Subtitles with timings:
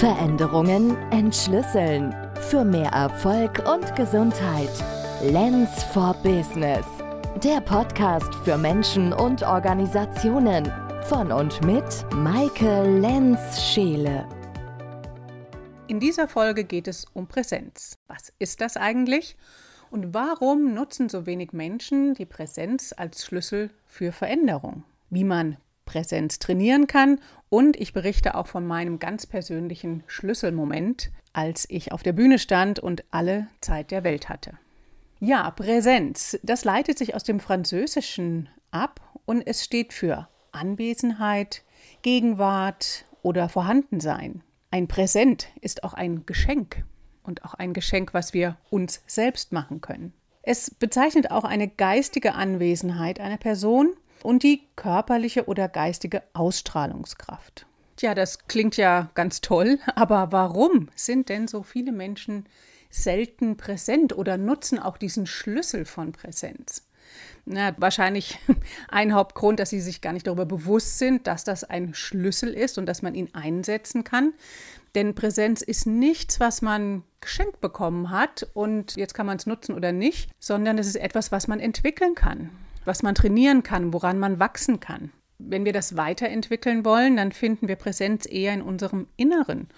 [0.00, 2.16] Veränderungen entschlüsseln.
[2.48, 4.70] Für mehr Erfolg und Gesundheit.
[5.22, 6.86] Lens for Business.
[7.44, 10.72] Der Podcast für Menschen und Organisationen.
[11.02, 11.84] Von und mit
[12.14, 14.26] Maike Lenz-Scheele.
[15.86, 17.98] In dieser Folge geht es um Präsenz.
[18.08, 19.36] Was ist das eigentlich?
[19.90, 24.82] Und warum nutzen so wenig Menschen die Präsenz als Schlüssel für Veränderung?
[25.10, 25.58] Wie man
[25.90, 27.18] Präsenz trainieren kann
[27.48, 32.78] und ich berichte auch von meinem ganz persönlichen Schlüsselmoment, als ich auf der Bühne stand
[32.78, 34.52] und alle Zeit der Welt hatte.
[35.18, 41.64] Ja, Präsenz, das leitet sich aus dem Französischen ab und es steht für Anwesenheit,
[42.02, 44.44] Gegenwart oder Vorhandensein.
[44.70, 46.84] Ein Präsent ist auch ein Geschenk
[47.24, 50.12] und auch ein Geschenk, was wir uns selbst machen können.
[50.42, 57.66] Es bezeichnet auch eine geistige Anwesenheit einer Person und die körperliche oder geistige Ausstrahlungskraft.
[57.96, 62.46] Tja, das klingt ja ganz toll, aber warum sind denn so viele Menschen
[62.88, 66.86] selten präsent oder nutzen auch diesen Schlüssel von Präsenz?
[67.44, 68.38] Na, wahrscheinlich
[68.88, 72.78] ein Hauptgrund, dass sie sich gar nicht darüber bewusst sind, dass das ein Schlüssel ist
[72.78, 74.32] und dass man ihn einsetzen kann.
[74.94, 79.74] Denn Präsenz ist nichts, was man geschenkt bekommen hat und jetzt kann man es nutzen
[79.74, 82.50] oder nicht, sondern es ist etwas, was man entwickeln kann
[82.84, 85.12] was man trainieren kann, woran man wachsen kann.
[85.38, 89.68] Wenn wir das weiterentwickeln wollen, dann finden wir Präsenz eher in unserem Inneren.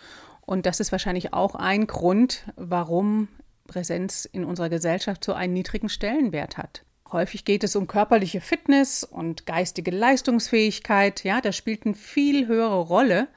[0.40, 3.28] Und das ist wahrscheinlich auch ein Grund, warum
[3.66, 6.84] Präsenz in unserer Gesellschaft so einen niedrigen Stellenwert hat.
[7.10, 11.24] Häufig geht es um körperliche Fitness und geistige Leistungsfähigkeit.
[11.24, 13.28] Ja, das spielt eine viel höhere Rolle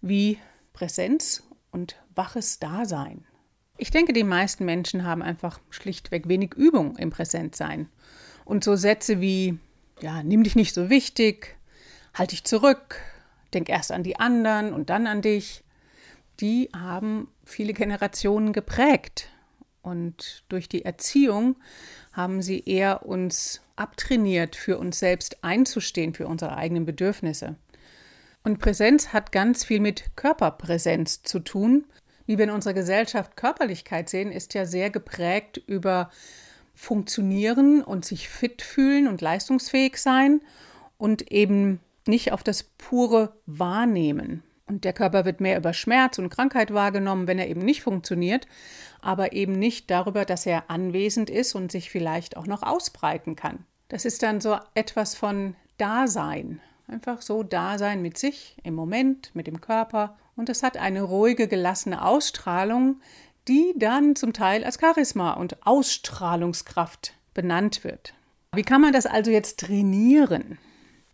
[0.00, 0.38] wie
[0.74, 3.24] Präsenz und waches Dasein.
[3.76, 7.88] Ich denke, die meisten Menschen haben einfach schlichtweg wenig Übung im Präsentsein.
[8.44, 9.58] Und so Sätze wie,
[10.00, 11.56] ja, nimm dich nicht so wichtig,
[12.12, 13.00] halt dich zurück,
[13.52, 15.64] denk erst an die anderen und dann an dich,
[16.40, 19.28] die haben viele Generationen geprägt.
[19.82, 21.56] Und durch die Erziehung
[22.12, 27.56] haben sie eher uns abtrainiert, für uns selbst einzustehen, für unsere eigenen Bedürfnisse.
[28.42, 31.86] Und Präsenz hat ganz viel mit Körperpräsenz zu tun.
[32.26, 36.10] Wie wir in unserer Gesellschaft Körperlichkeit sehen, ist ja sehr geprägt über
[36.74, 40.40] funktionieren und sich fit fühlen und leistungsfähig sein
[40.98, 44.42] und eben nicht auf das pure Wahrnehmen.
[44.66, 48.46] Und der Körper wird mehr über Schmerz und Krankheit wahrgenommen, wenn er eben nicht funktioniert,
[49.00, 53.66] aber eben nicht darüber, dass er anwesend ist und sich vielleicht auch noch ausbreiten kann.
[53.88, 56.60] Das ist dann so etwas von Dasein.
[56.88, 60.16] Einfach so Dasein mit sich, im Moment, mit dem Körper.
[60.36, 63.00] Und es hat eine ruhige, gelassene Ausstrahlung,
[63.48, 68.14] die dann zum Teil als Charisma und Ausstrahlungskraft benannt wird.
[68.54, 70.58] Wie kann man das also jetzt trainieren?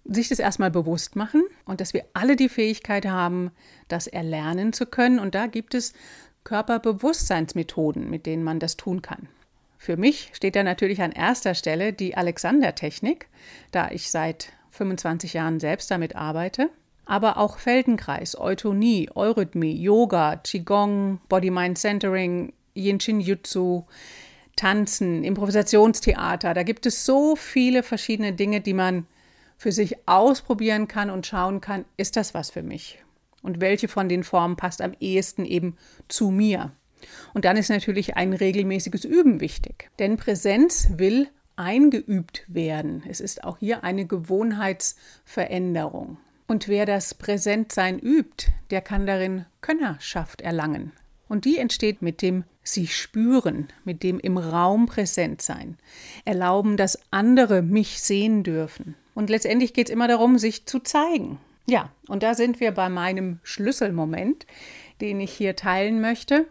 [0.04, 3.50] Sich das erstmal bewusst machen und dass wir alle die Fähigkeit haben,
[3.88, 5.18] das erlernen zu können.
[5.18, 5.92] Und da gibt es
[6.44, 9.28] Körperbewusstseinsmethoden, mit denen man das tun kann.
[9.78, 13.28] Für mich steht da natürlich an erster Stelle die Alexander-Technik,
[13.70, 16.70] da ich seit 25 Jahren selbst damit arbeite
[17.10, 23.82] aber auch Feldenkreis, Eutonie, Eurythmie, Yoga, Qigong, Body-Mind-Centering, Yin-Shin-Jutsu,
[24.54, 26.54] Tanzen, Improvisationstheater.
[26.54, 29.08] Da gibt es so viele verschiedene Dinge, die man
[29.58, 33.02] für sich ausprobieren kann und schauen kann, ist das was für mich?
[33.42, 36.70] Und welche von den Formen passt am ehesten eben zu mir?
[37.34, 39.90] Und dann ist natürlich ein regelmäßiges Üben wichtig.
[39.98, 43.02] Denn Präsenz will eingeübt werden.
[43.08, 46.18] Es ist auch hier eine Gewohnheitsveränderung.
[46.50, 50.90] Und wer das Präsentsein übt, der kann darin Könnerschaft erlangen.
[51.28, 55.78] Und die entsteht mit dem sich spüren, mit dem im Raum präsent sein,
[56.24, 58.96] erlauben, dass andere mich sehen dürfen.
[59.14, 61.38] Und letztendlich geht es immer darum, sich zu zeigen.
[61.68, 64.44] Ja, und da sind wir bei meinem Schlüsselmoment,
[65.00, 66.48] den ich hier teilen möchte.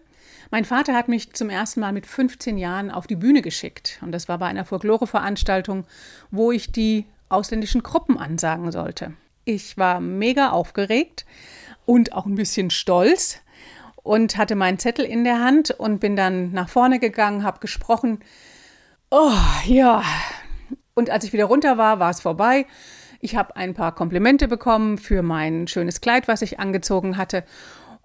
[0.49, 3.99] Mein Vater hat mich zum ersten Mal mit 15 Jahren auf die Bühne geschickt.
[4.01, 5.85] Und das war bei einer Folklore-Veranstaltung,
[6.31, 9.13] wo ich die ausländischen Gruppen ansagen sollte.
[9.51, 11.25] Ich war mega aufgeregt
[11.87, 13.40] und auch ein bisschen stolz
[13.96, 18.19] und hatte meinen Zettel in der Hand und bin dann nach vorne gegangen, habe gesprochen.
[19.09, 19.31] Oh,
[19.66, 20.03] ja.
[20.93, 22.67] Und als ich wieder runter war, war es vorbei.
[23.22, 27.43] Ich habe ein paar Komplimente bekommen für mein schönes Kleid, was ich angezogen hatte.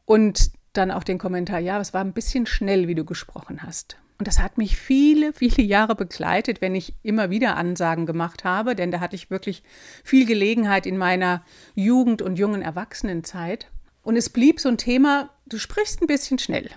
[0.07, 3.99] Und dann auch den Kommentar, ja, es war ein bisschen schnell, wie du gesprochen hast.
[4.19, 8.77] Und das hat mich viele, viele Jahre begleitet, wenn ich immer wieder Ansagen gemacht habe,
[8.77, 9.63] denn da hatte ich wirklich
[10.05, 11.43] viel Gelegenheit in meiner
[11.75, 13.71] Jugend- und jungen Erwachsenenzeit.
[14.03, 16.71] Und es blieb so ein Thema, du sprichst ein bisschen schnell.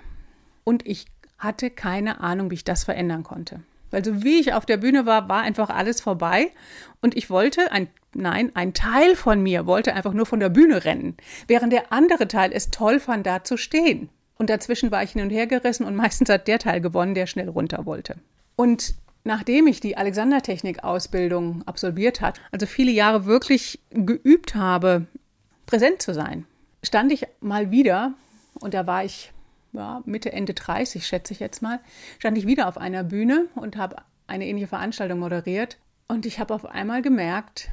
[0.64, 1.06] Und ich
[1.38, 3.62] hatte keine Ahnung, wie ich das verändern konnte.
[3.92, 6.52] Weil so wie ich auf der Bühne war, war einfach alles vorbei.
[7.02, 10.84] Und ich wollte, ein, nein, ein Teil von mir wollte einfach nur von der Bühne
[10.86, 11.16] rennen,
[11.48, 14.10] während der andere Teil es toll fand, da zu stehen.
[14.38, 17.28] Und dazwischen war ich hin und her gerissen und meistens hat der Teil gewonnen, der
[17.28, 18.18] schnell runter wollte.
[18.56, 25.08] Und nachdem ich die Alexandertechnik-Ausbildung absolviert hat, also viele Jahre wirklich geübt habe,
[25.66, 26.46] präsent zu sein,
[26.84, 28.14] stand ich mal wieder,
[28.60, 29.32] und da war ich
[29.74, 31.80] ja, Mitte, Ende 30, schätze ich jetzt mal,
[32.20, 33.98] stand ich wieder auf einer Bühne und habe
[34.28, 35.78] eine ähnliche Veranstaltung moderiert.
[36.08, 37.70] Und ich habe auf einmal gemerkt,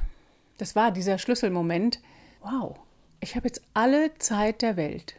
[0.59, 2.01] das war dieser Schlüsselmoment,
[2.41, 2.77] wow,
[3.21, 5.15] ich habe jetzt alle Zeit der Welt.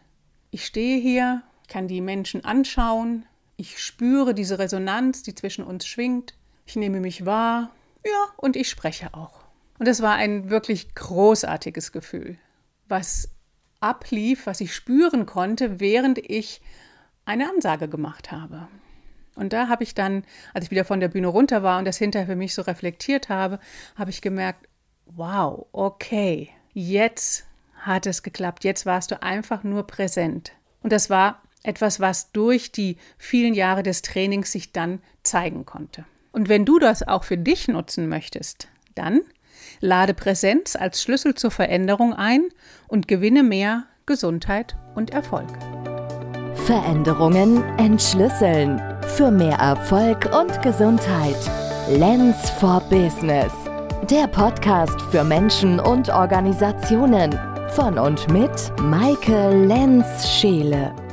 [0.55, 3.25] Ich stehe hier, kann die Menschen anschauen,
[3.57, 6.33] ich spüre diese Resonanz, die zwischen uns schwingt,
[6.65, 7.71] ich nehme mich wahr,
[8.05, 9.41] ja, und ich spreche auch.
[9.79, 12.37] Und es war ein wirklich großartiges Gefühl,
[12.87, 13.31] was
[13.81, 16.61] ablief, was ich spüren konnte, während ich
[17.25, 18.69] eine Ansage gemacht habe.
[19.35, 20.23] Und da habe ich dann,
[20.53, 23.27] als ich wieder von der Bühne runter war und das hinterher für mich so reflektiert
[23.27, 23.59] habe,
[23.97, 24.69] habe ich gemerkt,
[25.05, 27.45] wow, okay, jetzt
[27.85, 30.51] hat es geklappt, jetzt warst du einfach nur präsent.
[30.81, 36.05] Und das war etwas, was durch die vielen Jahre des Trainings sich dann zeigen konnte.
[36.31, 39.21] Und wenn du das auch für dich nutzen möchtest, dann
[39.79, 42.49] lade Präsenz als Schlüssel zur Veränderung ein
[42.87, 45.49] und gewinne mehr Gesundheit und Erfolg.
[46.65, 48.81] Veränderungen entschlüsseln.
[49.15, 51.37] Für mehr Erfolg und Gesundheit.
[51.89, 53.53] Lens for Business.
[54.09, 57.54] Der Podcast für Menschen und Organisationen.
[57.75, 61.04] Von und mit Maike Lenz-Scheele.